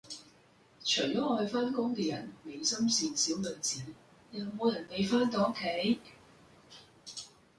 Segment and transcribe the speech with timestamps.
[0.83, 3.81] 除咗愛返工嘅人美心善小女子，
[4.31, 5.99] 有冇人未返到屋企